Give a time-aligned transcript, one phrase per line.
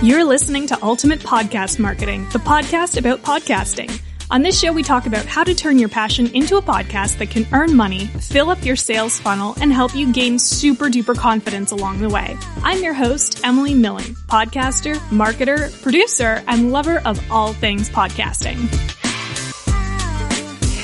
[0.00, 4.00] You're listening to Ultimate Podcast Marketing, the podcast about podcasting.
[4.30, 7.30] On this show, we talk about how to turn your passion into a podcast that
[7.30, 11.72] can earn money, fill up your sales funnel, and help you gain super duper confidence
[11.72, 12.36] along the way.
[12.62, 18.97] I'm your host, Emily Milling, podcaster, marketer, producer, and lover of all things podcasting.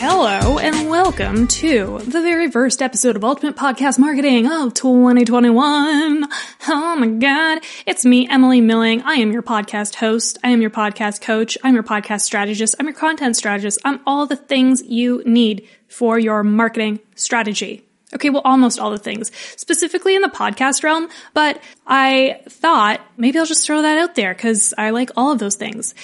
[0.07, 6.29] Hello and welcome to the very first episode of Ultimate Podcast Marketing of 2021.
[6.69, 7.63] Oh my god.
[7.87, 9.01] It's me, Emily Milling.
[9.01, 10.37] I am your podcast host.
[10.45, 11.57] I am your podcast coach.
[11.65, 12.75] I'm your podcast strategist.
[12.79, 13.79] I'm your content strategist.
[13.83, 17.83] I'm all the things you need for your marketing strategy.
[18.15, 23.39] Okay, well, almost all the things, specifically in the podcast realm, but I thought maybe
[23.39, 25.95] I'll just throw that out there because I like all of those things.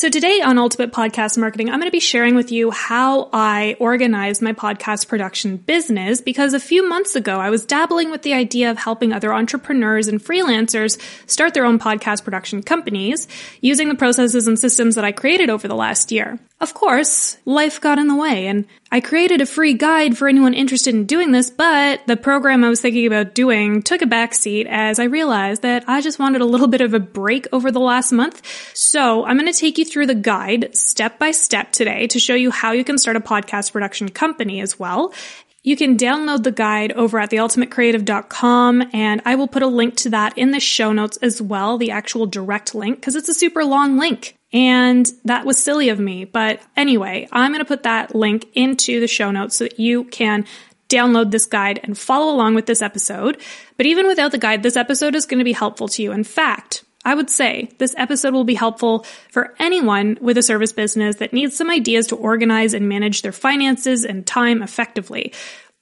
[0.00, 3.76] So today on Ultimate Podcast Marketing, I'm going to be sharing with you how I
[3.78, 8.32] organize my podcast production business because a few months ago I was dabbling with the
[8.32, 13.28] idea of helping other entrepreneurs and freelancers start their own podcast production companies
[13.60, 16.38] using the processes and systems that I created over the last year.
[16.60, 20.52] Of course, life got in the way and I created a free guide for anyone
[20.52, 24.66] interested in doing this, but the program I was thinking about doing took a backseat
[24.68, 27.80] as I realized that I just wanted a little bit of a break over the
[27.80, 28.42] last month.
[28.76, 32.34] So I'm going to take you through the guide step by step today to show
[32.34, 35.14] you how you can start a podcast production company as well.
[35.62, 40.10] You can download the guide over at theultimatecreative.com and I will put a link to
[40.10, 43.64] that in the show notes as well, the actual direct link, because it's a super
[43.64, 44.36] long link.
[44.52, 46.24] And that was silly of me.
[46.24, 50.04] But anyway, I'm going to put that link into the show notes so that you
[50.04, 50.44] can
[50.88, 53.40] download this guide and follow along with this episode.
[53.76, 56.12] But even without the guide, this episode is going to be helpful to you.
[56.12, 60.72] In fact, I would say this episode will be helpful for anyone with a service
[60.72, 65.32] business that needs some ideas to organize and manage their finances and time effectively.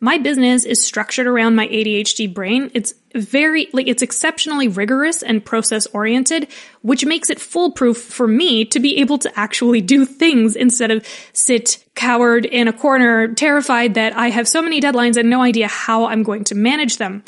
[0.01, 2.71] My business is structured around my ADHD brain.
[2.73, 6.47] It's very, like, it's exceptionally rigorous and process oriented,
[6.83, 11.05] which makes it foolproof for me to be able to actually do things instead of
[11.33, 15.67] sit cowered in a corner, terrified that I have so many deadlines and no idea
[15.67, 17.25] how I'm going to manage them.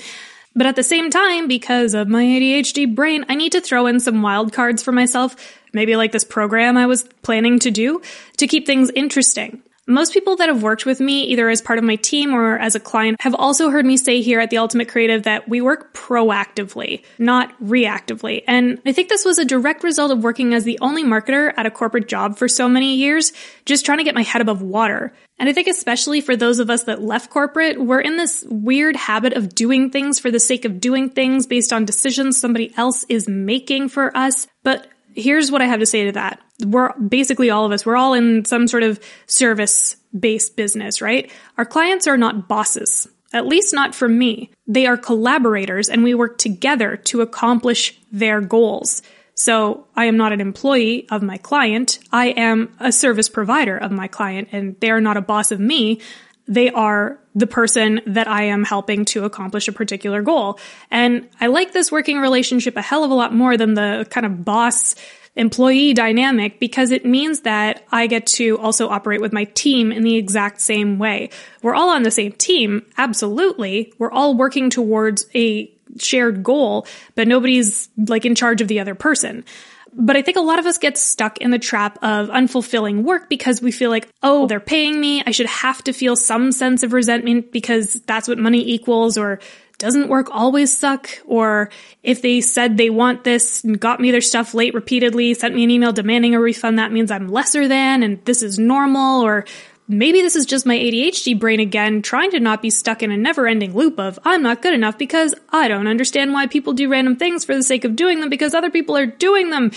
[0.54, 3.98] But at the same time, because of my ADHD brain, I need to throw in
[3.98, 5.34] some wild cards for myself,
[5.72, 8.00] maybe like this program I was planning to do,
[8.36, 9.62] to keep things interesting.
[9.90, 12.76] Most people that have worked with me, either as part of my team or as
[12.76, 15.92] a client, have also heard me say here at the Ultimate Creative that we work
[15.92, 18.44] proactively, not reactively.
[18.46, 21.66] And I think this was a direct result of working as the only marketer at
[21.66, 23.32] a corporate job for so many years,
[23.64, 25.12] just trying to get my head above water.
[25.40, 28.94] And I think especially for those of us that left corporate, we're in this weird
[28.94, 33.04] habit of doing things for the sake of doing things based on decisions somebody else
[33.08, 34.46] is making for us.
[34.62, 36.40] But here's what I have to say to that.
[36.64, 41.30] We're basically all of us, we're all in some sort of service based business, right?
[41.58, 43.08] Our clients are not bosses.
[43.32, 44.50] At least not for me.
[44.66, 49.02] They are collaborators and we work together to accomplish their goals.
[49.34, 52.00] So I am not an employee of my client.
[52.12, 55.60] I am a service provider of my client and they are not a boss of
[55.60, 56.00] me.
[56.48, 60.58] They are the person that I am helping to accomplish a particular goal.
[60.90, 64.26] And I like this working relationship a hell of a lot more than the kind
[64.26, 64.96] of boss
[65.36, 70.02] employee dynamic because it means that I get to also operate with my team in
[70.02, 71.30] the exact same way.
[71.62, 72.84] We're all on the same team.
[72.98, 73.92] Absolutely.
[73.98, 78.94] We're all working towards a shared goal, but nobody's like in charge of the other
[78.94, 79.44] person.
[79.92, 83.28] But I think a lot of us get stuck in the trap of unfulfilling work
[83.28, 85.22] because we feel like, oh, they're paying me.
[85.26, 89.40] I should have to feel some sense of resentment because that's what money equals or
[89.80, 91.10] doesn't work always suck?
[91.26, 91.70] Or
[92.04, 95.64] if they said they want this and got me their stuff late repeatedly, sent me
[95.64, 99.44] an email demanding a refund, that means I'm lesser than and this is normal or
[99.88, 103.16] maybe this is just my ADHD brain again trying to not be stuck in a
[103.16, 106.88] never ending loop of I'm not good enough because I don't understand why people do
[106.88, 109.72] random things for the sake of doing them because other people are doing them.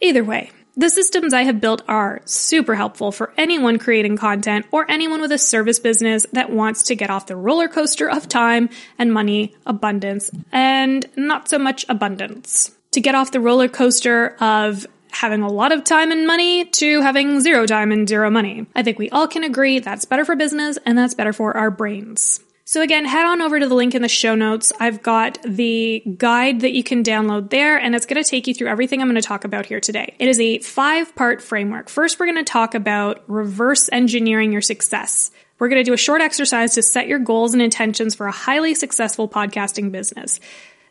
[0.00, 4.90] Either way, the systems I have built are super helpful for anyone creating content or
[4.90, 8.68] anyone with a service business that wants to get off the roller coaster of time
[8.98, 12.72] and money, abundance, and not so much abundance.
[12.92, 17.00] To get off the roller coaster of having a lot of time and money to
[17.00, 18.66] having zero time and zero money.
[18.74, 21.70] I think we all can agree that's better for business and that's better for our
[21.70, 22.40] brains.
[22.66, 24.72] So again, head on over to the link in the show notes.
[24.80, 28.54] I've got the guide that you can download there and it's going to take you
[28.54, 30.14] through everything I'm going to talk about here today.
[30.18, 31.90] It is a five part framework.
[31.90, 35.30] First, we're going to talk about reverse engineering your success.
[35.58, 38.32] We're going to do a short exercise to set your goals and intentions for a
[38.32, 40.40] highly successful podcasting business.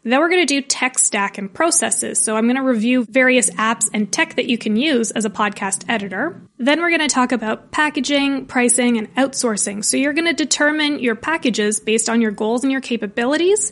[0.03, 2.19] Then we're going to do tech stack and processes.
[2.19, 5.29] So I'm going to review various apps and tech that you can use as a
[5.29, 6.41] podcast editor.
[6.57, 9.83] Then we're going to talk about packaging, pricing, and outsourcing.
[9.83, 13.71] So you're going to determine your packages based on your goals and your capabilities.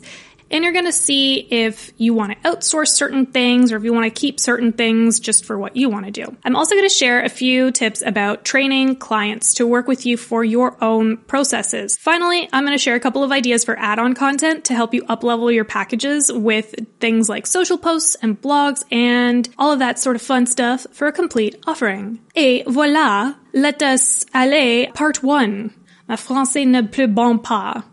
[0.52, 3.92] And you're going to see if you want to outsource certain things or if you
[3.92, 6.36] want to keep certain things just for what you want to do.
[6.44, 10.16] I'm also going to share a few tips about training clients to work with you
[10.16, 11.96] for your own processes.
[11.96, 15.02] Finally, I'm going to share a couple of ideas for add-on content to help you
[15.04, 20.16] uplevel your packages with things like social posts and blogs and all of that sort
[20.16, 22.20] of fun stuff for a complete offering.
[22.34, 25.70] Et voilà, let us aller part one.
[26.08, 27.84] Ma français ne plus bon pas.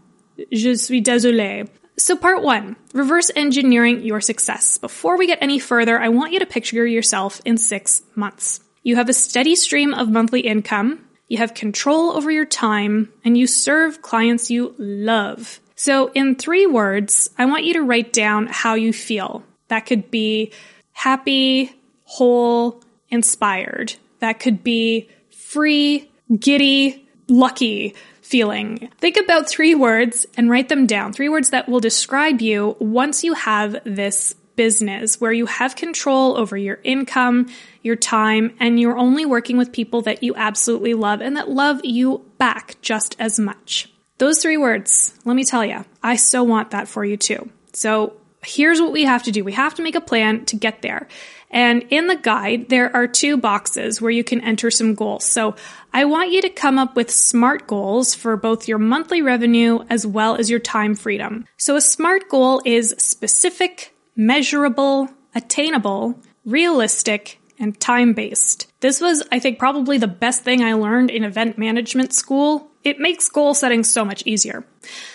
[0.51, 1.67] Je suis désolé.
[1.99, 4.77] So part one, reverse engineering your success.
[4.77, 8.61] Before we get any further, I want you to picture yourself in six months.
[8.83, 11.05] You have a steady stream of monthly income.
[11.27, 15.59] You have control over your time and you serve clients you love.
[15.75, 19.43] So in three words, I want you to write down how you feel.
[19.67, 20.53] That could be
[20.93, 21.75] happy,
[22.05, 23.95] whole, inspired.
[24.19, 26.09] That could be free,
[26.39, 27.93] giddy, lucky
[28.29, 28.91] feeling.
[28.99, 31.13] Think about three words and write them down.
[31.13, 36.37] Three words that will describe you once you have this business where you have control
[36.37, 37.47] over your income,
[37.81, 41.81] your time, and you're only working with people that you absolutely love and that love
[41.83, 43.91] you back just as much.
[44.19, 47.49] Those three words, let me tell you, I so want that for you too.
[47.73, 48.13] So
[48.45, 49.43] here's what we have to do.
[49.43, 51.07] We have to make a plan to get there.
[51.51, 55.25] And in the guide, there are two boxes where you can enter some goals.
[55.25, 55.55] So
[55.91, 60.05] I want you to come up with SMART goals for both your monthly revenue as
[60.05, 61.45] well as your time freedom.
[61.57, 68.71] So a SMART goal is specific, measurable, attainable, realistic, and time based.
[68.79, 72.68] This was, I think, probably the best thing I learned in event management school.
[72.83, 74.63] It makes goal setting so much easier.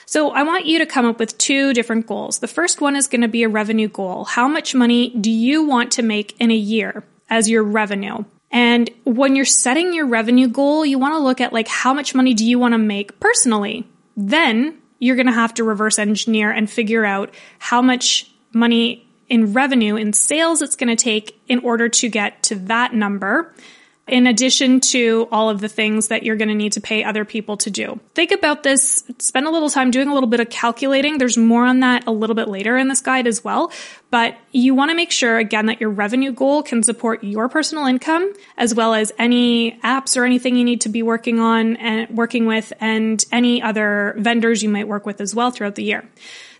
[0.07, 2.39] So I want you to come up with two different goals.
[2.39, 4.25] The first one is going to be a revenue goal.
[4.25, 8.25] How much money do you want to make in a year as your revenue?
[8.51, 12.15] And when you're setting your revenue goal, you want to look at like how much
[12.15, 13.89] money do you want to make personally?
[14.17, 19.53] Then you're going to have to reverse engineer and figure out how much money in
[19.53, 23.53] revenue in sales it's going to take in order to get to that number
[24.07, 27.25] in addition to all of the things that you're going to need to pay other
[27.25, 27.99] people to do.
[28.15, 31.17] Think about this, spend a little time doing a little bit of calculating.
[31.17, 33.73] There's more on that a little bit later in this guide as well.
[34.11, 37.87] But you want to make sure again that your revenue goal can support your personal
[37.87, 42.17] income as well as any apps or anything you need to be working on and
[42.17, 46.09] working with and any other vendors you might work with as well throughout the year.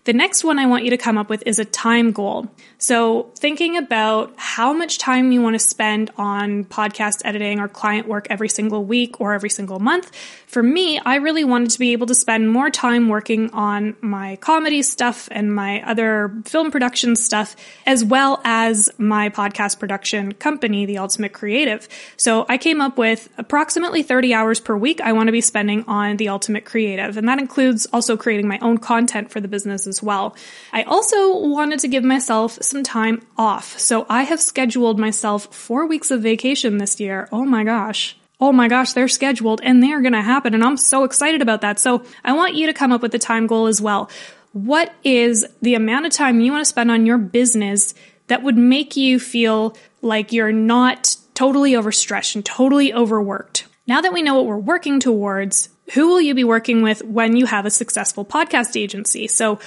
[0.05, 2.47] The next one I want you to come up with is a time goal.
[2.77, 8.07] So thinking about how much time you want to spend on podcast editing or client
[8.07, 10.11] work every single week or every single month.
[10.45, 14.35] For me, I really wanted to be able to spend more time working on my
[14.35, 17.55] comedy stuff and my other film production stuff,
[17.87, 21.87] as well as my podcast production company, The Ultimate Creative.
[22.15, 25.83] So I came up with approximately 30 hours per week I want to be spending
[25.87, 27.17] on The Ultimate Creative.
[27.17, 30.35] And that includes also creating my own content for the business as well.
[30.73, 33.79] I also wanted to give myself some time off.
[33.79, 37.27] So I have scheduled myself four weeks of vacation this year.
[37.31, 38.17] Oh my gosh.
[38.39, 40.53] Oh my gosh, they're scheduled and they're to happen.
[40.53, 41.79] And I'm so excited about that.
[41.79, 44.09] So I want you to come up with a time goal as well.
[44.51, 47.93] What is the amount of time you want to spend on your business
[48.27, 53.67] that would make you feel like you're not totally overstretched and totally overworked?
[53.87, 57.35] Now that we know what we're working towards, who will you be working with when
[57.35, 59.27] you have a successful podcast agency?
[59.27, 59.59] So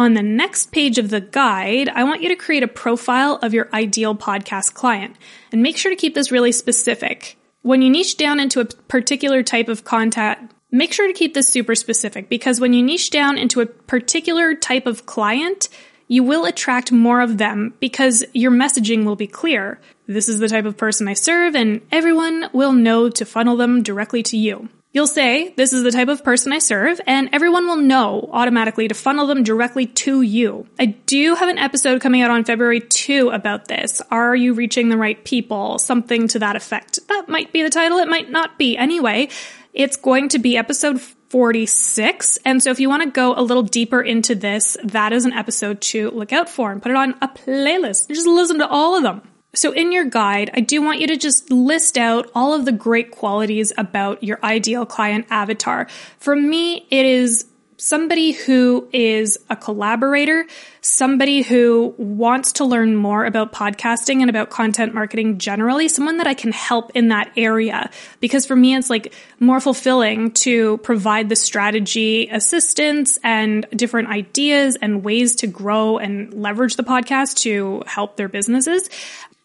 [0.00, 3.52] on the next page of the guide, I want you to create a profile of
[3.52, 5.14] your ideal podcast client
[5.52, 7.36] and make sure to keep this really specific.
[7.60, 11.50] When you niche down into a particular type of content, make sure to keep this
[11.50, 15.68] super specific because when you niche down into a particular type of client,
[16.08, 19.78] you will attract more of them because your messaging will be clear.
[20.06, 23.82] This is the type of person I serve and everyone will know to funnel them
[23.82, 24.70] directly to you.
[24.92, 28.88] You'll say, this is the type of person I serve, and everyone will know automatically
[28.88, 30.66] to funnel them directly to you.
[30.80, 34.02] I do have an episode coming out on February 2 about this.
[34.10, 35.78] Are you reaching the right people?
[35.78, 36.98] Something to that effect.
[37.06, 38.76] That might be the title, it might not be.
[38.76, 39.28] Anyway,
[39.72, 42.40] it's going to be episode 46.
[42.44, 45.32] And so if you want to go a little deeper into this, that is an
[45.32, 48.08] episode to look out for and put it on a playlist.
[48.08, 49.22] Just listen to all of them.
[49.52, 52.72] So in your guide, I do want you to just list out all of the
[52.72, 55.88] great qualities about your ideal client avatar.
[56.18, 57.46] For me, it is
[57.80, 60.46] somebody who is a collaborator,
[60.82, 66.26] somebody who wants to learn more about podcasting and about content marketing generally, someone that
[66.26, 67.90] I can help in that area.
[68.20, 74.76] Because for me, it's like more fulfilling to provide the strategy assistance and different ideas
[74.76, 78.90] and ways to grow and leverage the podcast to help their businesses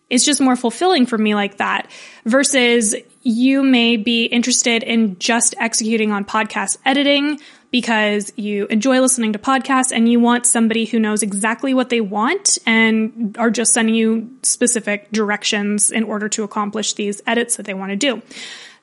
[0.10, 1.90] it's just more fulfilling for me like that
[2.26, 7.40] versus you may be interested in just executing on podcast editing
[7.72, 12.00] because you enjoy listening to podcasts and you want somebody who knows exactly what they
[12.00, 17.66] want and are just sending you specific directions in order to accomplish these edits that
[17.66, 18.22] they want to do.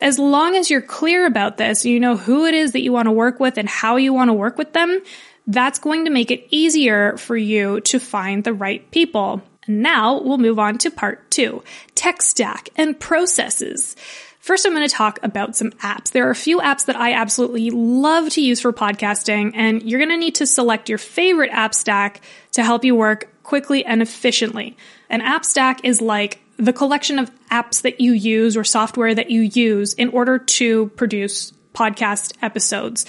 [0.01, 3.07] As long as you're clear about this, you know who it is that you want
[3.07, 5.01] to work with and how you want to work with them,
[5.47, 9.41] that's going to make it easier for you to find the right people.
[9.67, 11.63] Now we'll move on to part two,
[11.95, 13.97] tech stack and processes.
[14.41, 16.11] First, I'm going to talk about some apps.
[16.11, 20.01] There are a few apps that I absolutely love to use for podcasting, and you're
[20.01, 24.03] going to need to select your favorite app stack to help you work quickly and
[24.03, 24.77] efficiently.
[25.09, 29.31] An app stack is like the collection of apps that you use or software that
[29.31, 33.07] you use in order to produce podcast episodes.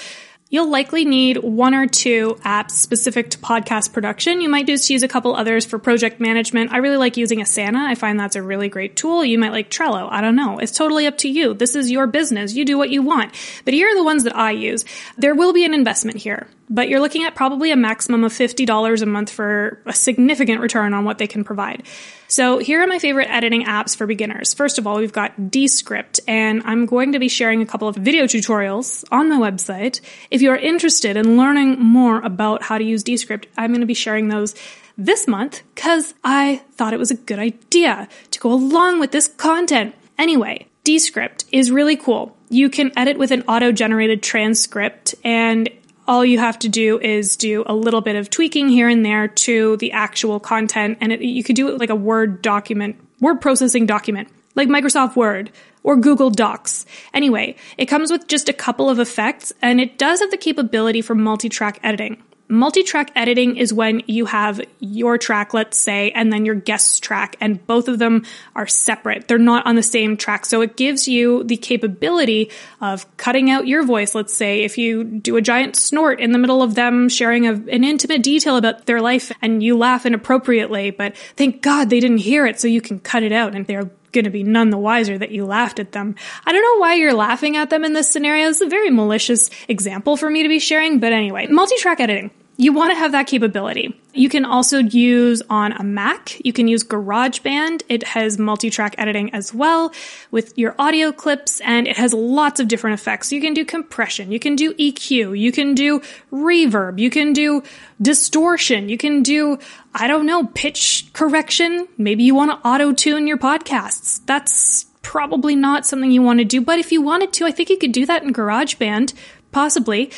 [0.53, 4.39] You'll likely need one or two apps specific to podcast production.
[4.39, 6.71] You might just use a couple others for project management.
[6.71, 7.77] I really like using Asana.
[7.77, 9.25] I find that's a really great tool.
[9.25, 10.07] You might like Trello.
[10.11, 10.59] I don't know.
[10.59, 11.55] It's totally up to you.
[11.55, 12.53] This is your business.
[12.53, 13.33] You do what you want.
[13.65, 14.85] But here are the ones that I use.
[15.17, 19.01] There will be an investment here but you're looking at probably a maximum of $50
[19.01, 21.83] a month for a significant return on what they can provide.
[22.27, 24.55] So here are my favorite editing apps for beginners.
[24.55, 27.95] First of all, we've got Descript, and I'm going to be sharing a couple of
[27.95, 30.01] video tutorials on my website.
[30.31, 33.85] If you are interested in learning more about how to use Descript, I'm going to
[33.85, 34.55] be sharing those
[34.97, 39.27] this month because I thought it was a good idea to go along with this
[39.27, 39.93] content.
[40.17, 42.35] Anyway, Descript is really cool.
[42.49, 45.69] You can edit with an auto generated transcript and
[46.07, 49.27] all you have to do is do a little bit of tweaking here and there
[49.27, 50.97] to the actual content.
[51.01, 55.15] And it, you could do it like a Word document, word processing document, like Microsoft
[55.15, 55.51] Word
[55.83, 56.85] or Google Docs.
[57.13, 61.01] Anyway, it comes with just a couple of effects and it does have the capability
[61.01, 62.21] for multi-track editing.
[62.49, 67.35] Multi-track editing is when you have your track, let's say, and then your guest's track,
[67.39, 69.27] and both of them are separate.
[69.27, 70.45] They're not on the same track.
[70.45, 74.13] So it gives you the capability of cutting out your voice.
[74.13, 77.53] Let's say if you do a giant snort in the middle of them sharing a,
[77.53, 82.17] an intimate detail about their life and you laugh inappropriately, but thank God they didn't
[82.19, 84.77] hear it so you can cut it out and they're going to be none the
[84.77, 86.15] wiser that you laughed at them.
[86.45, 88.49] I don't know why you're laughing at them in this scenario.
[88.49, 92.71] It's a very malicious example for me to be sharing, but anyway, multi-track editing you
[92.71, 93.99] want to have that capability.
[94.13, 96.39] You can also use on a Mac.
[96.45, 97.81] You can use GarageBand.
[97.89, 99.91] It has multi-track editing as well
[100.29, 103.31] with your audio clips and it has lots of different effects.
[103.31, 104.31] You can do compression.
[104.31, 105.37] You can do EQ.
[105.39, 106.99] You can do reverb.
[106.99, 107.63] You can do
[107.99, 108.87] distortion.
[108.87, 109.57] You can do,
[109.95, 111.87] I don't know, pitch correction.
[111.97, 114.21] Maybe you want to auto tune your podcasts.
[114.27, 117.69] That's probably not something you want to do, but if you wanted to, I think
[117.69, 119.13] you could do that in GarageBand
[119.53, 120.11] possibly.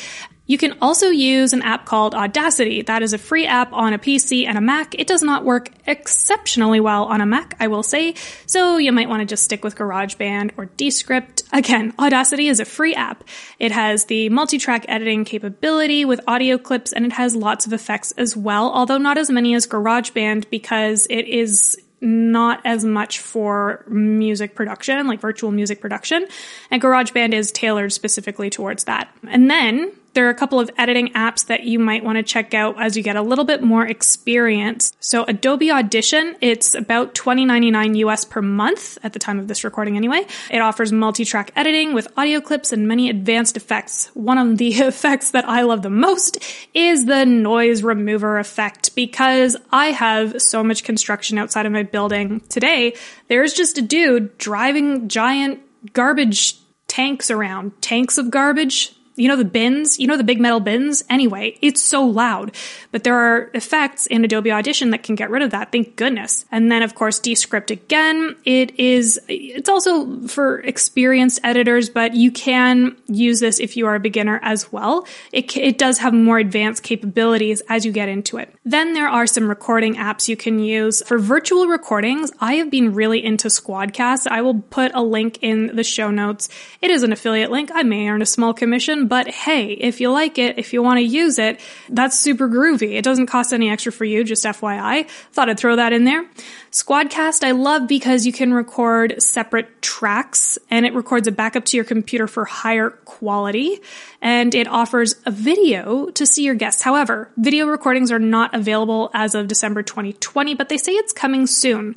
[0.46, 2.82] You can also use an app called Audacity.
[2.82, 4.94] That is a free app on a PC and a Mac.
[4.98, 8.14] It does not work exceptionally well on a Mac, I will say,
[8.46, 11.42] so you might want to just stick with GarageBand or Descript.
[11.52, 13.24] Again, Audacity is a free app.
[13.58, 18.12] It has the multi-track editing capability with audio clips and it has lots of effects
[18.12, 23.84] as well, although not as many as GarageBand because it is not as much for
[23.88, 26.26] music production, like virtual music production.
[26.70, 29.08] And GarageBand is tailored specifically towards that.
[29.28, 32.54] And then there are a couple of editing apps that you might want to check
[32.54, 34.94] out as you get a little bit more experience.
[34.98, 39.94] So Adobe Audition, it's about $20.99 US per month at the time of this recording
[39.98, 40.24] anyway.
[40.50, 44.10] It offers multi-track editing with audio clips and many advanced effects.
[44.14, 46.42] One of the effects that I love the most
[46.72, 52.40] is the noise remover effect because I have so much construction outside of my building
[52.48, 52.94] today.
[53.28, 55.60] There's just a dude driving giant
[55.92, 56.56] garbage
[56.88, 61.04] tanks around, tanks of garbage you know the bins, you know the big metal bins?
[61.10, 62.54] Anyway, it's so loud.
[62.92, 66.44] But there are effects in Adobe Audition that can get rid of that, thank goodness.
[66.52, 72.30] And then of course Descript again, it is it's also for experienced editors, but you
[72.30, 75.06] can use this if you are a beginner as well.
[75.32, 78.54] It it does have more advanced capabilities as you get into it.
[78.64, 82.30] Then there are some recording apps you can use for virtual recordings.
[82.40, 84.26] I have been really into Squadcast.
[84.26, 86.48] I will put a link in the show notes.
[86.80, 87.70] It is an affiliate link.
[87.72, 90.98] I may earn a small commission but hey, if you like it, if you want
[90.98, 92.92] to use it, that's super groovy.
[92.96, 95.08] It doesn't cost any extra for you, just FYI.
[95.32, 96.28] Thought I'd throw that in there.
[96.70, 101.76] Squadcast I love because you can record separate tracks and it records a backup to
[101.76, 103.80] your computer for higher quality
[104.20, 106.82] and it offers a video to see your guests.
[106.82, 111.46] However, video recordings are not available as of December 2020, but they say it's coming
[111.46, 111.94] soon.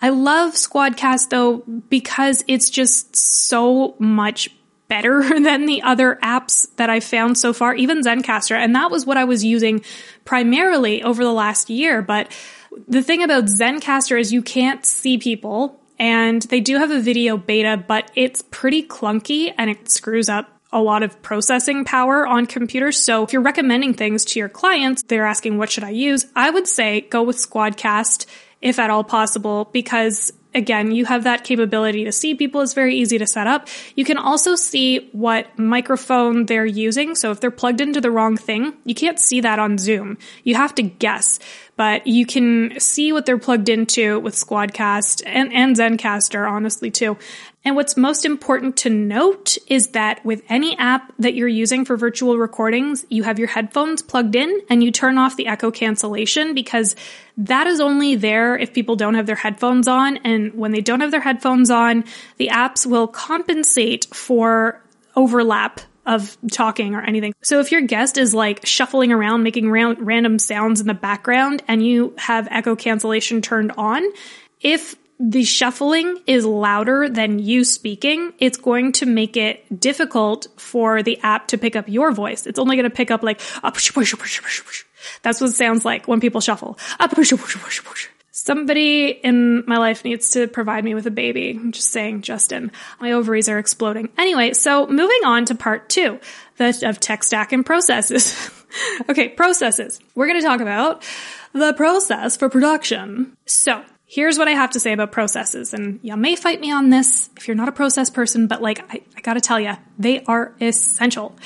[0.00, 4.50] I love Squadcast though because it's just so much
[4.88, 8.56] better than the other apps that I found so far, even Zencastr.
[8.56, 9.82] And that was what I was using
[10.24, 12.02] primarily over the last year.
[12.02, 12.30] But
[12.88, 17.36] the thing about Zencastr is you can't see people and they do have a video
[17.36, 22.44] beta, but it's pretty clunky and it screws up a lot of processing power on
[22.44, 23.00] computers.
[23.00, 26.26] So if you're recommending things to your clients, they're asking, what should I use?
[26.34, 28.26] I would say go with Squadcast
[28.60, 32.62] if at all possible, because again, you have that capability to see people.
[32.62, 33.68] It's very easy to set up.
[33.94, 37.14] You can also see what microphone they're using.
[37.14, 40.18] So if they're plugged into the wrong thing, you can't see that on Zoom.
[40.42, 41.38] You have to guess,
[41.76, 47.18] but you can see what they're plugged into with Squadcast and, and Zencastr, honestly, too.
[47.64, 51.96] And what's most important to note is that with any app that you're using for
[51.96, 56.54] virtual recordings, you have your headphones plugged in and you turn off the echo cancellation
[56.54, 56.96] because
[57.36, 60.18] that is only there if people don't have their headphones on.
[60.18, 62.04] And when they don't have their headphones on,
[62.36, 64.80] the apps will compensate for
[65.16, 67.34] overlap of talking or anything.
[67.42, 71.62] So if your guest is like shuffling around, making ra- random sounds in the background
[71.68, 74.02] and you have echo cancellation turned on,
[74.60, 81.02] if the shuffling is louder than you speaking, it's going to make it difficult for
[81.02, 82.46] the app to pick up your voice.
[82.46, 86.78] It's only going to pick up like, that's what it sounds like when people shuffle.
[88.46, 91.50] Somebody in my life needs to provide me with a baby.
[91.50, 92.70] I'm just saying, Justin.
[93.00, 94.08] My ovaries are exploding.
[94.16, 96.20] Anyway, so moving on to part two
[96.56, 98.48] the, of tech stack and processes.
[99.10, 99.98] okay, processes.
[100.14, 101.02] We're going to talk about
[101.54, 103.36] the process for production.
[103.46, 106.90] So Here's what I have to say about processes, and you may fight me on
[106.90, 110.22] this if you're not a process person, but like, I, I gotta tell you, they
[110.26, 111.36] are essential.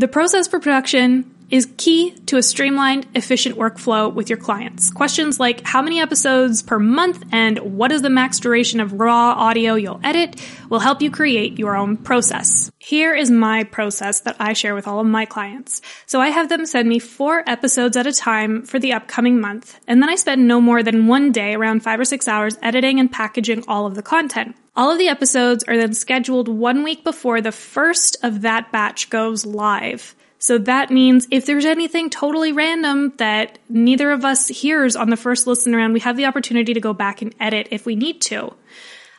[0.00, 4.90] The process for production is key to a streamlined, efficient workflow with your clients.
[4.90, 9.32] Questions like how many episodes per month and what is the max duration of raw
[9.32, 12.70] audio you'll edit will help you create your own process.
[12.78, 15.82] Here is my process that I share with all of my clients.
[16.06, 19.78] So I have them send me four episodes at a time for the upcoming month,
[19.86, 23.00] and then I spend no more than one day, around five or six hours, editing
[23.00, 24.56] and packaging all of the content.
[24.76, 29.08] All of the episodes are then scheduled one week before the first of that batch
[29.08, 30.16] goes live.
[30.44, 35.16] So that means if there's anything totally random that neither of us hears on the
[35.16, 38.20] first listen around, we have the opportunity to go back and edit if we need
[38.28, 38.52] to.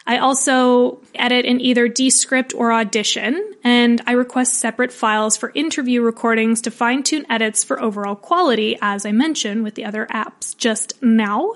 [0.06, 6.04] I also edit in either Descript or Audition, and I request separate files for interview
[6.04, 10.56] recordings to fine tune edits for overall quality, as I mentioned with the other apps
[10.56, 11.54] just now.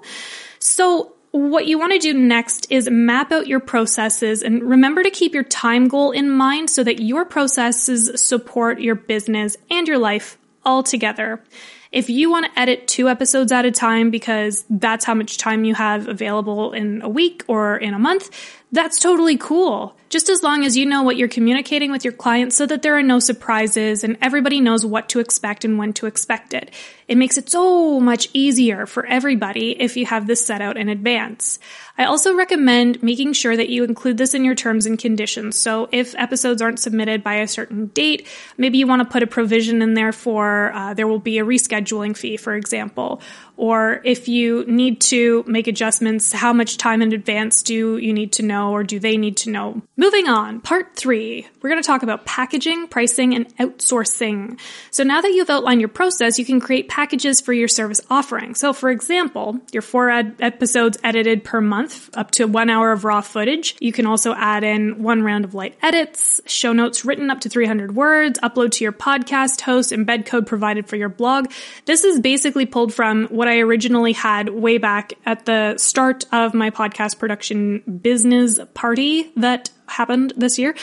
[0.57, 5.11] So what you want to do next is map out your processes and remember to
[5.11, 9.99] keep your time goal in mind so that your processes support your business and your
[9.99, 11.43] life all together.
[11.91, 15.63] If you want to edit two episodes at a time because that's how much time
[15.63, 18.29] you have available in a week or in a month,
[18.71, 19.95] that's totally cool.
[20.09, 22.97] Just as long as you know what you're communicating with your clients so that there
[22.97, 26.71] are no surprises and everybody knows what to expect and when to expect it.
[27.07, 30.89] It makes it so much easier for everybody if you have this set out in
[30.89, 31.59] advance.
[31.97, 35.57] I also recommend making sure that you include this in your terms and conditions.
[35.57, 38.27] So if episodes aren't submitted by a certain date,
[38.57, 41.45] maybe you want to put a provision in there for uh, there will be a
[41.45, 43.21] rescheduling fee, for example.
[43.59, 48.31] Or if you need to make adjustments, how much time in advance do you need
[48.33, 49.81] to know or do they need to know?
[49.97, 54.57] Moving on, part three, we're going to talk about packaging, pricing, and outsourcing.
[54.91, 58.55] So now that you've outlined your process, you can create packages for your service offering.
[58.55, 63.03] So for example, your four ed- episodes edited per month, up to one hour of
[63.03, 63.75] raw footage.
[63.81, 67.49] You can also add in one round of light edits, show notes written up to
[67.49, 71.51] 300 words, upload to your podcast host, embed code provided for your blog.
[71.83, 76.53] This is basically pulled from what I originally had way back at the start of
[76.53, 80.75] my podcast production business party that happened this year.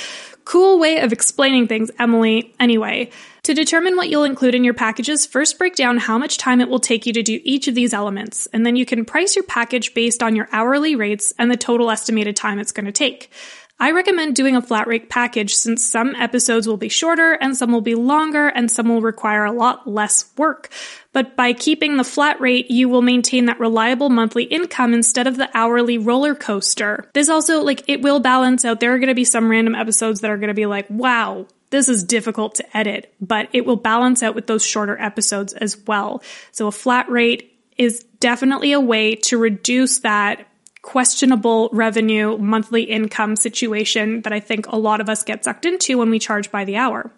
[0.45, 2.55] Cool way of explaining things, Emily.
[2.61, 3.11] Anyway,
[3.43, 6.69] to determine what you'll include in your packages, first break down how much time it
[6.69, 9.45] will take you to do each of these elements, and then you can price your
[9.45, 13.31] package based on your hourly rates and the total estimated time it's going to take.
[13.79, 17.73] I recommend doing a flat rate package since some episodes will be shorter and some
[17.73, 20.71] will be longer and some will require a lot less work.
[21.13, 25.37] But by keeping the flat rate, you will maintain that reliable monthly income instead of
[25.37, 27.11] the hourly roller coaster.
[27.13, 28.81] This also, like, it will balance out.
[28.81, 31.47] There are going to be some random episodes that are going to be like, wow,
[31.69, 35.77] this is difficult to edit, but it will balance out with those shorter episodes as
[35.87, 36.23] well.
[36.51, 40.47] So a flat rate is definitely a way to reduce that
[40.87, 45.99] questionable revenue, monthly income situation that I think a lot of us get sucked into
[45.99, 47.11] when we charge by the hour.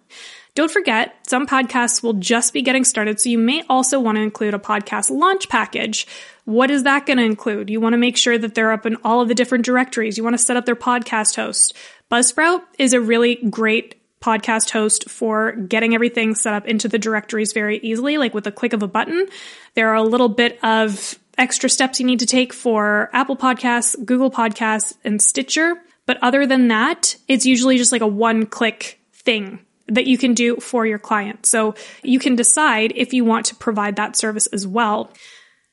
[0.54, 4.22] Don't forget, some podcasts will just be getting started, so you may also want to
[4.22, 6.06] include a podcast launch package.
[6.46, 7.68] What is that going to include?
[7.68, 10.16] You want to make sure that they're up in all of the different directories.
[10.16, 11.74] You want to set up their podcast host.
[12.10, 17.52] Buzzsprout is a really great podcast host for getting everything set up into the directories
[17.52, 19.26] very easily, like with a click of a button.
[19.74, 23.96] There are a little bit of extra steps you need to take for Apple Podcasts,
[24.04, 25.76] Google Podcasts, and Stitcher.
[26.04, 29.60] But other than that, it's usually just like a one click thing.
[29.88, 31.46] that you can do for your client.
[31.46, 35.10] So you can decide if you want to provide that service as well.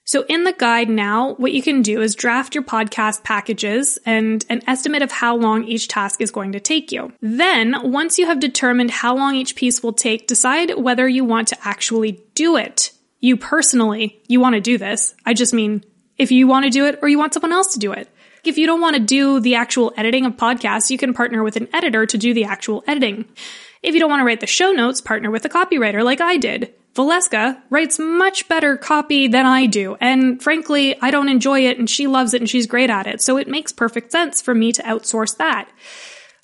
[0.08, 4.46] So in the guide now, what you can do is draft your podcast packages and
[4.50, 7.12] an estimate of how long each task is going to take you.
[7.22, 11.48] Then, once you have determined how long each piece will take, decide whether you want
[11.50, 12.92] to actually do it.
[13.26, 15.16] You personally, you want to do this.
[15.26, 15.84] I just mean
[16.16, 18.08] if you want to do it or you want someone else to do it.
[18.44, 21.56] If you don't want to do the actual editing of podcasts, you can partner with
[21.56, 23.26] an editor to do the actual editing.
[23.82, 26.38] If you don't want to write the show notes, partner with a copywriter like I
[26.38, 26.76] did.
[26.94, 31.90] Valeska writes much better copy than I do, and frankly, I don't enjoy it and
[31.90, 34.72] she loves it and she's great at it, so it makes perfect sense for me
[34.74, 35.68] to outsource that.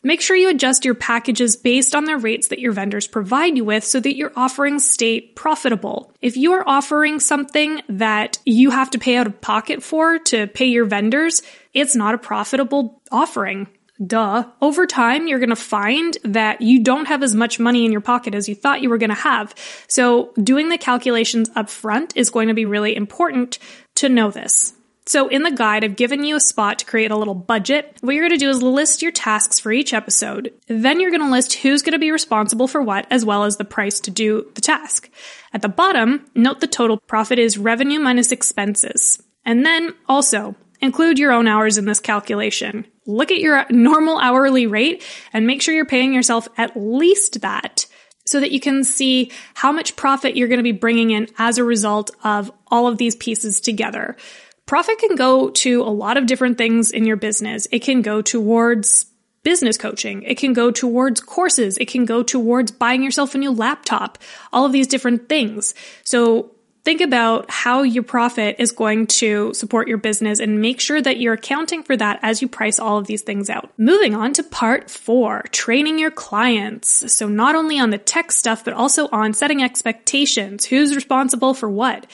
[0.04, 3.64] Make sure you adjust your packages based on the rates that your vendors provide you
[3.64, 6.12] with so that your offerings stay profitable.
[6.22, 10.48] If you are offering something that you have to pay out of pocket for to
[10.48, 11.44] pay your vendors,
[11.76, 13.68] it's not a profitable offering.
[14.04, 14.46] Duh.
[14.60, 18.02] Over time, you're going to find that you don't have as much money in your
[18.02, 19.54] pocket as you thought you were going to have.
[19.88, 23.60] So doing the calculations up front is going to be really important
[23.96, 24.74] to know this.
[25.06, 27.98] So in the guide, I've given you a spot to create a little budget.
[28.02, 30.54] What you're going to do is list your tasks for each episode.
[30.68, 33.58] Then you're going to list who's going to be responsible for what, as well as
[33.58, 35.10] the price to do the task.
[35.54, 39.22] At the bottom, note the total profit is revenue minus expenses.
[39.44, 42.86] And then also, Include your own hours in this calculation.
[43.06, 47.86] Look at your normal hourly rate and make sure you're paying yourself at least that
[48.26, 51.58] so that you can see how much profit you're going to be bringing in as
[51.58, 54.18] a result of all of these pieces together.
[54.66, 57.68] Profit can go to a lot of different things in your business.
[57.72, 59.06] It can go towards
[59.44, 60.24] business coaching.
[60.24, 61.78] It can go towards courses.
[61.78, 64.18] It can go towards buying yourself a new laptop.
[64.54, 65.74] All of these different things.
[66.04, 66.52] So
[66.84, 71.20] think about how your profit is going to support your business and make sure that
[71.20, 73.72] you're accounting for that as you price all of these things out.
[73.78, 77.14] Moving on to part four, training your clients.
[77.14, 80.66] So not only on the tech stuff, but also on setting expectations.
[80.66, 82.06] Who's responsible for what?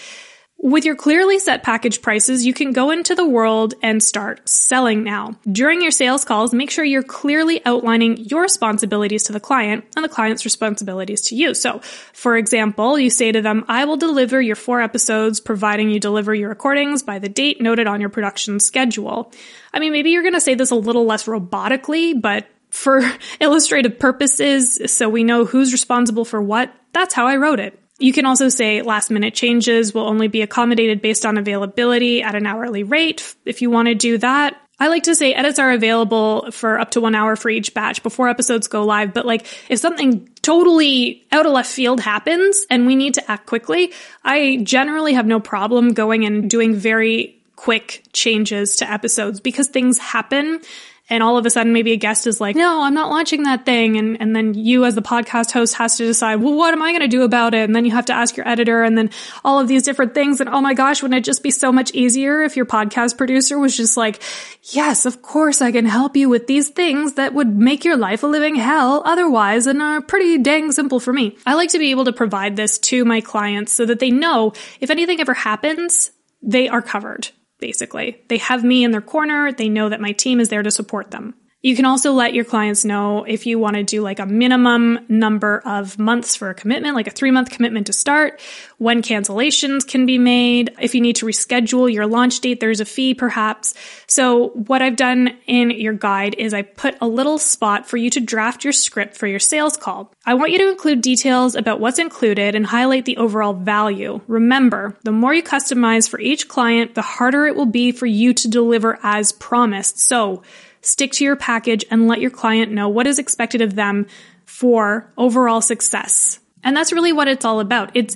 [0.59, 5.03] With your clearly set package prices, you can go into the world and start selling
[5.03, 5.35] now.
[5.49, 10.03] During your sales calls, make sure you're clearly outlining your responsibilities to the client and
[10.03, 11.53] the client's responsibilities to you.
[11.53, 11.79] So,
[12.11, 16.33] for example, you say to them, I will deliver your four episodes, providing you deliver
[16.33, 19.31] your recordings by the date noted on your production schedule.
[19.71, 23.03] I mean, maybe you're going to say this a little less robotically, but for
[23.39, 27.79] illustrative purposes, so we know who's responsible for what, that's how I wrote it.
[27.99, 32.35] You can also say last minute changes will only be accommodated based on availability at
[32.35, 34.61] an hourly rate if you want to do that.
[34.79, 38.03] I like to say edits are available for up to one hour for each batch
[38.03, 39.13] before episodes go live.
[39.13, 43.47] But like if something totally out of left field happens and we need to act
[43.47, 43.91] quickly,
[44.23, 49.97] I generally have no problem going and doing very quick changes to episodes because things
[49.97, 50.61] happen
[51.09, 53.65] and all of a sudden maybe a guest is like, no, I'm not launching that
[53.65, 53.97] thing.
[53.97, 56.91] And, and then you as the podcast host has to decide, well, what am I
[56.91, 57.63] going to do about it?
[57.63, 59.09] And then you have to ask your editor and then
[59.43, 60.41] all of these different things.
[60.41, 63.57] And oh my gosh, wouldn't it just be so much easier if your podcast producer
[63.57, 64.21] was just like,
[64.63, 68.23] yes, of course I can help you with these things that would make your life
[68.23, 71.37] a living hell otherwise and are pretty dang simple for me.
[71.45, 74.53] I like to be able to provide this to my clients so that they know
[74.81, 78.21] if anything ever happens, they are covered basically.
[78.27, 79.51] They have me in their corner.
[79.51, 81.35] They know that my team is there to support them.
[81.63, 84.99] You can also let your clients know if you want to do like a minimum
[85.09, 88.39] number of months for a commitment, like a three month commitment to start,
[88.77, 90.75] when cancellations can be made.
[90.79, 93.73] If you need to reschedule your launch date, there's a fee perhaps.
[94.05, 98.11] So what I've done in your guide is I put a little spot for you
[98.11, 100.13] to draft your script for your sales call.
[100.27, 104.21] I want you to include details about what's included and highlight the overall value.
[104.27, 108.35] Remember, the more you customize for each client, the harder it will be for you
[108.35, 109.97] to deliver as promised.
[109.97, 110.43] So
[110.87, 114.07] stick to your package and let your client know what is expected of them
[114.45, 116.39] for overall success.
[116.63, 117.91] And that's really what it's all about.
[117.93, 118.15] It's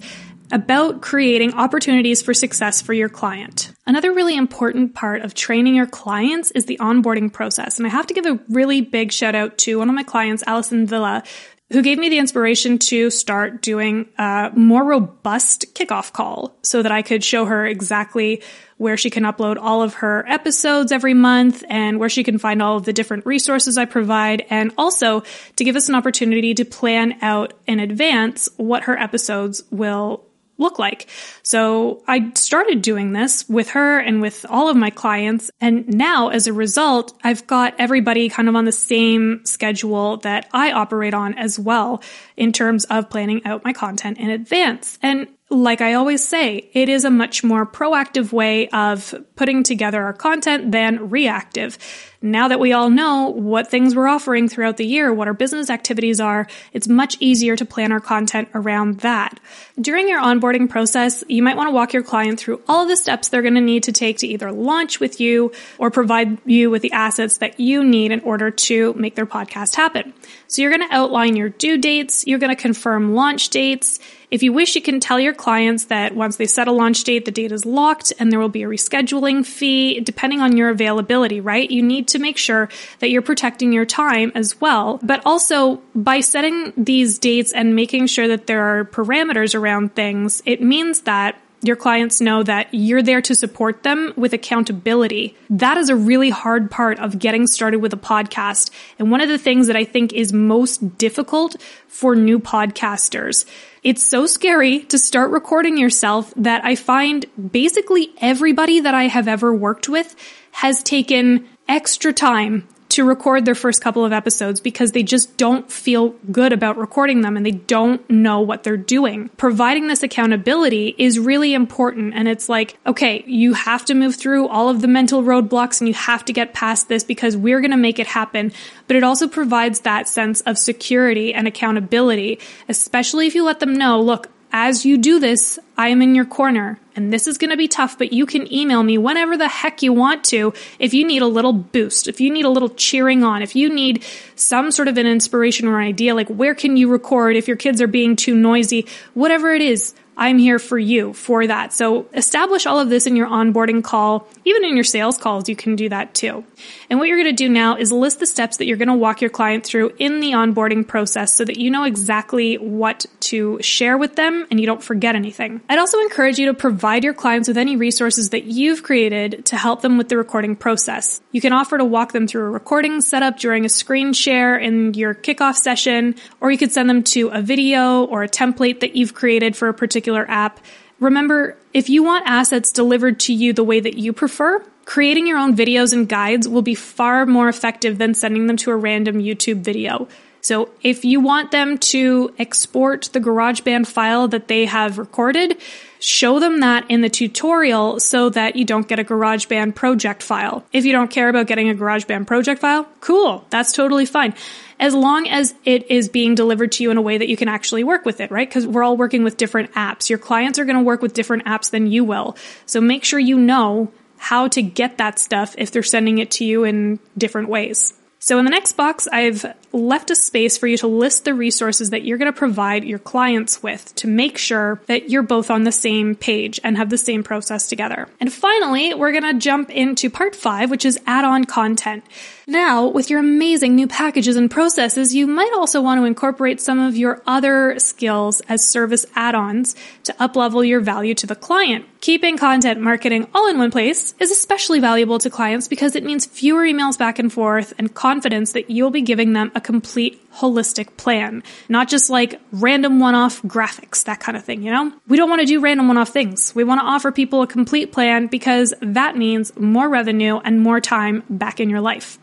[0.51, 3.71] about creating opportunities for success for your client.
[3.85, 7.77] Another really important part of training your clients is the onboarding process.
[7.77, 10.43] And I have to give a really big shout out to one of my clients,
[10.45, 11.23] Allison Villa,
[11.71, 16.91] who gave me the inspiration to start doing a more robust kickoff call so that
[16.91, 18.41] I could show her exactly
[18.77, 22.61] where she can upload all of her episodes every month and where she can find
[22.61, 25.23] all of the different resources I provide and also
[25.55, 30.25] to give us an opportunity to plan out in advance what her episodes will
[30.61, 31.07] look like.
[31.43, 35.51] So I started doing this with her and with all of my clients.
[35.59, 40.47] And now as a result, I've got everybody kind of on the same schedule that
[40.53, 42.01] I operate on as well
[42.37, 44.97] in terms of planning out my content in advance.
[45.01, 50.01] And like I always say, it is a much more proactive way of putting together
[50.01, 51.77] our content than reactive.
[52.23, 55.71] Now that we all know what things we're offering throughout the year, what our business
[55.71, 59.39] activities are, it's much easier to plan our content around that.
[59.79, 63.29] During your onboarding process, you might want to walk your client through all the steps
[63.29, 66.83] they're going to need to take to either launch with you or provide you with
[66.83, 70.13] the assets that you need in order to make their podcast happen.
[70.47, 73.99] So you're going to outline your due dates, you're going to confirm launch dates,
[74.31, 77.25] if you wish, you can tell your clients that once they set a launch date,
[77.25, 81.41] the date is locked and there will be a rescheduling fee depending on your availability,
[81.41, 81.69] right?
[81.69, 82.69] You need to make sure
[82.99, 84.99] that you're protecting your time as well.
[85.03, 90.41] But also by setting these dates and making sure that there are parameters around things,
[90.45, 95.37] it means that your clients know that you're there to support them with accountability.
[95.49, 98.71] That is a really hard part of getting started with a podcast.
[98.97, 101.55] And one of the things that I think is most difficult
[101.87, 103.45] for new podcasters.
[103.83, 109.27] It's so scary to start recording yourself that I find basically everybody that I have
[109.27, 110.15] ever worked with
[110.51, 115.71] has taken extra time to record their first couple of episodes because they just don't
[115.71, 119.29] feel good about recording them and they don't know what they're doing.
[119.37, 122.13] Providing this accountability is really important.
[122.13, 125.87] And it's like, okay, you have to move through all of the mental roadblocks and
[125.87, 128.51] you have to get past this because we're going to make it happen.
[128.87, 133.71] But it also provides that sense of security and accountability, especially if you let them
[133.71, 137.51] know, look, as you do this, I am in your corner and this is going
[137.51, 140.93] to be tough, but you can email me whenever the heck you want to if
[140.93, 144.03] you need a little boost, if you need a little cheering on, if you need
[144.35, 147.57] some sort of an inspiration or an idea, like where can you record if your
[147.57, 149.93] kids are being too noisy, whatever it is.
[150.17, 151.73] I'm here for you for that.
[151.73, 154.27] So establish all of this in your onboarding call.
[154.43, 156.43] Even in your sales calls, you can do that too.
[156.89, 158.93] And what you're going to do now is list the steps that you're going to
[158.93, 163.61] walk your client through in the onboarding process so that you know exactly what to
[163.61, 165.61] share with them and you don't forget anything.
[165.69, 169.55] I'd also encourage you to provide your clients with any resources that you've created to
[169.55, 171.21] help them with the recording process.
[171.31, 174.93] You can offer to walk them through a recording setup during a screen share in
[174.95, 178.97] your kickoff session, or you could send them to a video or a template that
[178.97, 180.59] you've created for a particular app.
[180.99, 185.37] Remember, if you want assets delivered to you the way that you prefer, creating your
[185.37, 189.19] own videos and guides will be far more effective than sending them to a random
[189.19, 190.07] YouTube video.
[190.41, 195.57] So if you want them to export the GarageBand file that they have recorded,
[195.99, 200.65] show them that in the tutorial so that you don't get a GarageBand project file.
[200.73, 204.33] If you don't care about getting a GarageBand project file, cool, that's totally fine
[204.81, 207.47] as long as it is being delivered to you in a way that you can
[207.47, 208.49] actually work with it, right?
[208.49, 210.09] Because we're all working with different apps.
[210.09, 212.35] Your clients are going to work with different apps than you will.
[212.65, 216.45] So make sure you know how to get that stuff if they're sending it to
[216.45, 217.93] you in different ways.
[218.17, 221.91] So in the next box, I've left a space for you to list the resources
[221.91, 225.63] that you're going to provide your clients with to make sure that you're both on
[225.63, 228.07] the same page and have the same process together.
[228.19, 232.03] And finally, we're going to jump into part five, which is add-on content.
[232.47, 236.79] Now, with your amazing new packages and processes, you might also want to incorporate some
[236.79, 241.85] of your other skills as service add-ons to uplevel your value to the client.
[242.01, 246.25] Keeping content marketing all in one place is especially valuable to clients because it means
[246.25, 250.97] fewer emails back and forth and confidence that you'll be giving them a complete holistic
[250.97, 254.91] plan, not just like random one-off graphics, that kind of thing, you know?
[255.07, 256.55] We don't want to do random one-off things.
[256.55, 260.79] We want to offer people a complete plan because that means more revenue and more
[260.79, 262.17] time back in your life.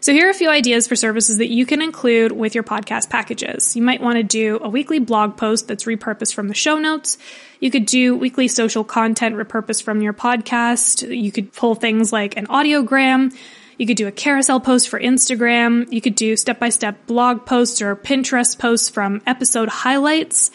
[0.00, 3.10] So here are a few ideas for services that you can include with your podcast
[3.10, 3.74] packages.
[3.74, 7.18] You might want to do a weekly blog post that's repurposed from the show notes.
[7.58, 11.16] You could do weekly social content repurposed from your podcast.
[11.16, 13.36] You could pull things like an audiogram.
[13.78, 15.90] You could do a carousel post for Instagram.
[15.92, 20.50] You could do step by step blog posts or Pinterest posts from episode highlights.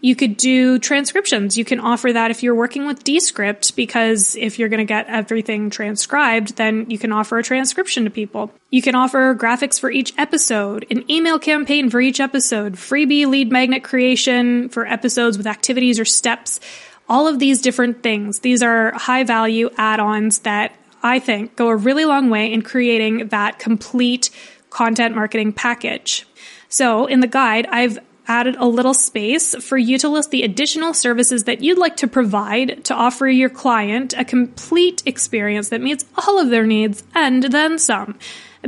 [0.00, 1.58] You could do transcriptions.
[1.58, 5.08] You can offer that if you're working with Descript because if you're going to get
[5.08, 8.52] everything transcribed, then you can offer a transcription to people.
[8.70, 13.50] You can offer graphics for each episode, an email campaign for each episode, freebie lead
[13.50, 16.60] magnet creation for episodes with activities or steps.
[17.08, 18.40] All of these different things.
[18.40, 23.28] These are high value add-ons that I think go a really long way in creating
[23.28, 24.30] that complete
[24.70, 26.26] content marketing package.
[26.68, 30.92] So in the guide, I've added a little space for you to list the additional
[30.92, 36.04] services that you'd like to provide to offer your client a complete experience that meets
[36.16, 38.18] all of their needs and then some.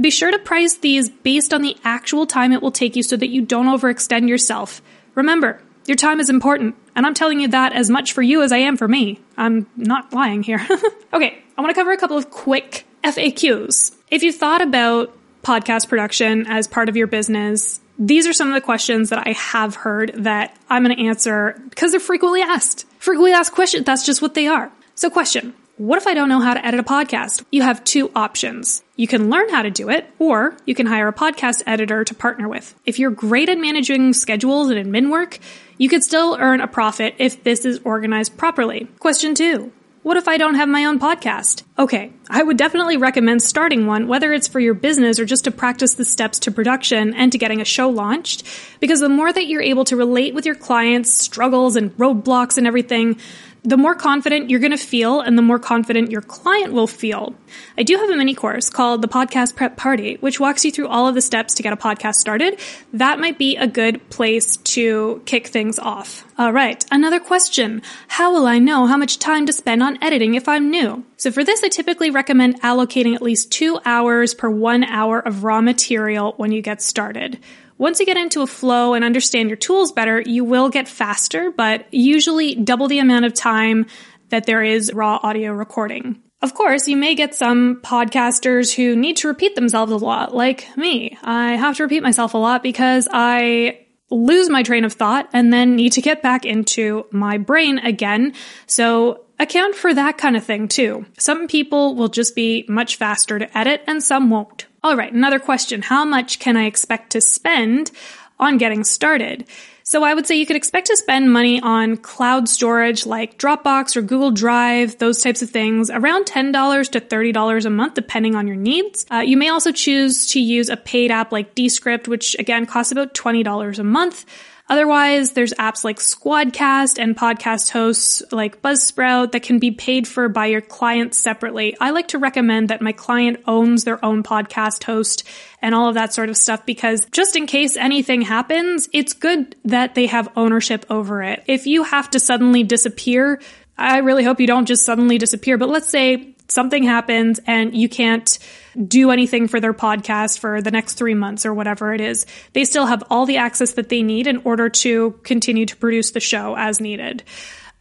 [0.01, 3.16] be sure to price these based on the actual time it will take you so
[3.16, 4.81] that you don't overextend yourself.
[5.14, 8.53] Remember, your time is important, and I'm telling you that as much for you as
[8.53, 9.21] I am for me.
[9.37, 10.66] I'm not lying here.
[11.12, 13.94] okay, I want to cover a couple of quick FAQs.
[14.11, 18.55] If you've thought about podcast production as part of your business, these are some of
[18.55, 22.87] the questions that I have heard that I'm going to answer because they're frequently asked.
[22.99, 24.73] frequently asked questions, that's just what they are.
[24.94, 25.53] So question.
[25.77, 27.44] What if I don't know how to edit a podcast?
[27.53, 28.83] You have two options.
[28.96, 32.14] You can learn how to do it, or you can hire a podcast editor to
[32.14, 32.75] partner with.
[32.87, 35.38] If you're great at managing schedules and admin work,
[35.77, 38.88] you could still earn a profit if this is organized properly.
[38.99, 39.73] Question two.
[40.03, 41.63] What if I don't have my own podcast?
[41.79, 45.51] Okay, I would definitely recommend starting one, whether it's for your business or just to
[45.51, 48.47] practice the steps to production and to getting a show launched,
[48.81, 52.67] because the more that you're able to relate with your clients' struggles and roadblocks and
[52.67, 53.21] everything,
[53.62, 57.35] the more confident you're going to feel and the more confident your client will feel.
[57.77, 60.88] I do have a mini course called the Podcast Prep Party, which walks you through
[60.88, 62.59] all of the steps to get a podcast started.
[62.92, 66.25] That might be a good place to kick things off.
[66.38, 67.83] All right, another question.
[68.09, 71.05] How will I know how much time to spend on editing if I'm new?
[71.18, 75.44] So for this, I typically recommend allocating at least two hours per one hour of
[75.44, 77.38] raw material when you get started.
[77.81, 81.51] Once you get into a flow and understand your tools better, you will get faster,
[81.51, 83.87] but usually double the amount of time
[84.29, 86.21] that there is raw audio recording.
[86.43, 90.69] Of course, you may get some podcasters who need to repeat themselves a lot, like
[90.77, 91.16] me.
[91.23, 95.51] I have to repeat myself a lot because I lose my train of thought and
[95.51, 98.35] then need to get back into my brain again.
[98.66, 101.07] So account for that kind of thing too.
[101.18, 104.66] Some people will just be much faster to edit and some won't.
[104.85, 105.83] All right, another question.
[105.83, 107.90] How much can I expect to spend
[108.38, 109.46] on getting started?
[109.83, 113.96] So I would say you could expect to spend money on cloud storage like Dropbox
[113.96, 118.46] or Google Drive, those types of things, around $10 to $30 a month, depending on
[118.46, 119.05] your needs.
[119.11, 122.92] Uh, you may also choose to use a paid app like Descript, which again costs
[122.92, 124.26] about $20 a month.
[124.71, 130.29] Otherwise, there's apps like Squadcast and podcast hosts like Buzzsprout that can be paid for
[130.29, 131.77] by your client separately.
[131.81, 135.25] I like to recommend that my client owns their own podcast host
[135.61, 139.57] and all of that sort of stuff because just in case anything happens, it's good
[139.65, 141.43] that they have ownership over it.
[141.49, 143.41] If you have to suddenly disappear,
[143.77, 147.89] I really hope you don't just suddenly disappear, but let's say something happens and you
[147.89, 148.39] can't
[148.87, 152.27] do anything for their podcast for the next three months or whatever it is.
[152.53, 156.13] They still have all the access that they need in order to continue to produce
[156.13, 157.23] the show as needed.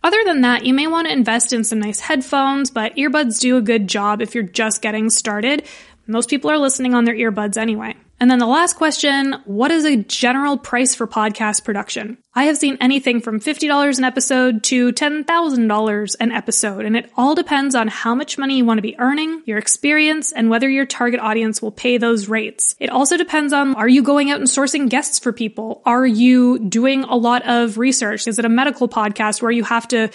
[0.02, 3.58] Other than that, you may want to invest in some nice headphones, but earbuds do
[3.58, 5.68] a good job if you're just getting started.
[6.08, 7.96] Most people are listening on their earbuds anyway.
[8.22, 12.18] And then the last question, what is a general price for podcast production?
[12.34, 17.34] I have seen anything from $50 an episode to $10,000 an episode, and it all
[17.34, 20.86] depends on how much money you want to be earning, your experience, and whether your
[20.86, 22.76] target audience will pay those rates.
[22.78, 25.82] It also depends on are you going out and sourcing guests for people?
[25.86, 28.28] Are you doing a lot of research?
[28.28, 30.10] Is it a medical podcast where you have to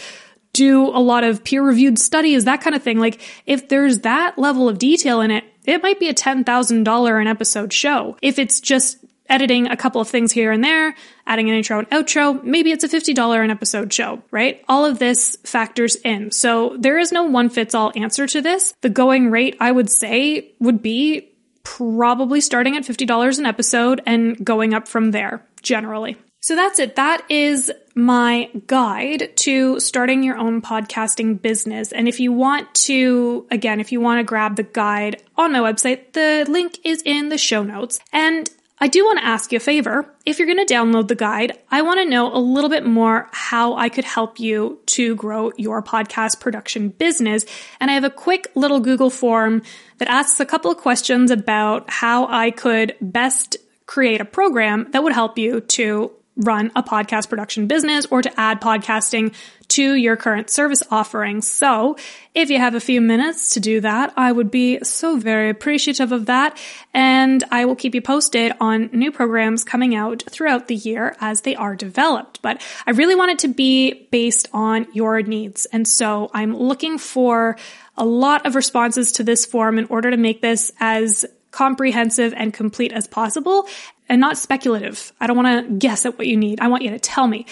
[0.52, 2.98] do a lot of peer reviewed studies, that kind of thing?
[2.98, 7.26] Like, if there's that level of detail in it, it might be a $10,000 an
[7.26, 8.16] episode show.
[8.22, 8.98] If it's just
[9.28, 10.94] editing a couple of things here and there,
[11.26, 14.62] adding an intro and outro, maybe it's a $50 an episode show, right?
[14.68, 16.30] All of this factors in.
[16.30, 18.74] So there is no one fits all answer to this.
[18.82, 21.30] The going rate, I would say, would be
[21.62, 26.16] probably starting at $50 an episode and going up from there, generally.
[26.44, 26.96] So that's it.
[26.96, 31.90] That is my guide to starting your own podcasting business.
[31.90, 35.60] And if you want to, again, if you want to grab the guide on my
[35.60, 37.98] website, the link is in the show notes.
[38.12, 40.14] And I do want to ask you a favor.
[40.26, 43.26] If you're going to download the guide, I want to know a little bit more
[43.32, 47.46] how I could help you to grow your podcast production business.
[47.80, 49.62] And I have a quick little Google form
[49.96, 55.02] that asks a couple of questions about how I could best create a program that
[55.02, 59.32] would help you to run a podcast production business or to add podcasting
[59.68, 61.40] to your current service offering.
[61.42, 61.96] So
[62.34, 66.12] if you have a few minutes to do that, I would be so very appreciative
[66.12, 66.58] of that.
[66.92, 71.42] And I will keep you posted on new programs coming out throughout the year as
[71.42, 72.42] they are developed.
[72.42, 75.66] But I really want it to be based on your needs.
[75.66, 77.56] And so I'm looking for
[77.96, 82.52] a lot of responses to this form in order to make this as comprehensive and
[82.52, 83.68] complete as possible
[84.08, 85.12] and not speculative.
[85.20, 86.60] I don't want to guess at what you need.
[86.60, 87.46] I want you to tell me.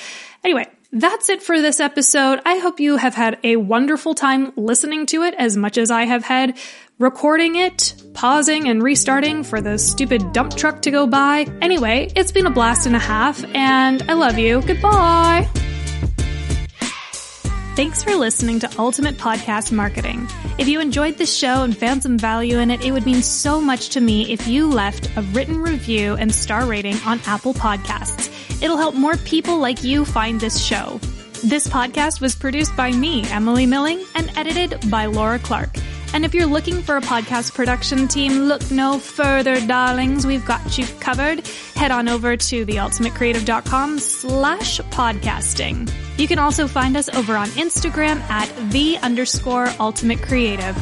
[0.44, 2.40] Anyway, that's it for this episode.
[2.44, 6.04] I hope you have had a wonderful time listening to it as much as I
[6.04, 6.58] have had
[6.98, 11.46] recording it, pausing and restarting for the stupid dump truck to go by.
[11.62, 14.60] Anyway, it's been a blast and a half, and I love you.
[14.62, 15.48] Goodbye.
[17.74, 20.28] Thanks for listening to Ultimate Podcast Marketing.
[20.58, 23.62] If you enjoyed this show and found some value in it, it would mean so
[23.62, 28.28] much to me if you left a written review and star rating on Apple Podcasts.
[28.62, 31.00] It'll help more people like you find this show.
[31.42, 35.70] This podcast was produced by me, Emily Milling, and edited by Laura Clark.
[36.14, 40.26] And if you're looking for a podcast production team, look no further, darlings.
[40.26, 41.46] We've got you covered.
[41.74, 45.90] Head on over to theultimatecreative.com slash podcasting.
[46.18, 50.76] You can also find us over on Instagram at the underscore ultimate creative.